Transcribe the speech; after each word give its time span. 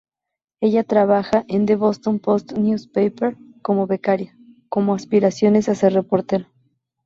Ella 0.63 0.83
trabaja 0.83 1.45
en 1.47 1.67
The 1.67 1.75
Boston 1.75 2.17
Post 2.17 2.53
Newspaper, 2.53 3.37
como 3.61 3.85
becaria, 3.85 4.35
con 4.67 4.89
aspiraciones 4.89 5.69
a 5.69 5.75
ser 5.75 5.93
reportera. 5.93 6.51